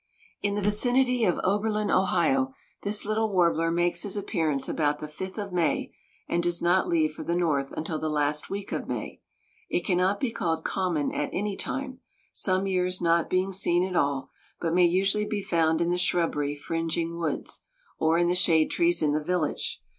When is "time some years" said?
11.55-12.99